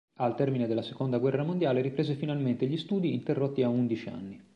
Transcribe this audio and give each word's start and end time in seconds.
Al 0.15 0.33
termine 0.33 0.65
della 0.65 0.81
seconda 0.81 1.19
guerra 1.19 1.43
mondiale, 1.43 1.79
riprese 1.83 2.15
finalmente 2.15 2.65
gli 2.65 2.75
studi 2.75 3.13
interrotti 3.13 3.61
a 3.61 3.69
undici 3.69 4.09
anni. 4.09 4.41